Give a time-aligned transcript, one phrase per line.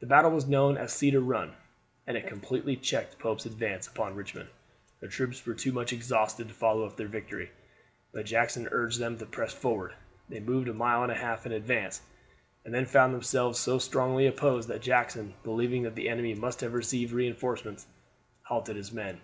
[0.00, 1.54] The battle was known as Cedar Run,
[2.06, 4.50] and it completely checked Pope's advance upon Richmond.
[5.00, 7.50] The troops were too much exhausted to follow up their victory,
[8.12, 9.94] but Jackson urged them to press forward.
[10.28, 12.02] They moved a mile and a half in advance,
[12.66, 16.74] and then found themselves so strongly opposed that Jackson, believing that the enemy must have
[16.74, 17.86] received reinforcements,
[18.42, 19.22] halted his men.